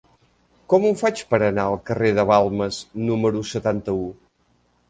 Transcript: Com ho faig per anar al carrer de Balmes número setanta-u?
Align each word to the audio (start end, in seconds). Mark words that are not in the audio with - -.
Com 0.73 0.87
ho 0.89 0.93
faig 1.01 1.19
per 1.33 1.39
anar 1.49 1.65
al 1.73 1.77
carrer 1.91 2.11
de 2.21 2.25
Balmes 2.31 2.81
número 3.11 3.47
setanta-u? 3.55 4.09